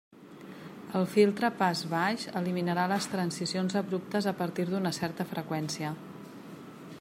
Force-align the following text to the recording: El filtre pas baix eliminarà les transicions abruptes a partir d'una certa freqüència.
El 0.99 1.03
filtre 1.15 1.51
pas 1.59 1.83
baix 1.91 2.25
eliminarà 2.41 2.85
les 2.93 3.07
transicions 3.11 3.77
abruptes 3.83 4.29
a 4.33 4.37
partir 4.41 4.67
d'una 4.71 4.97
certa 5.01 5.29
freqüència. 5.35 5.93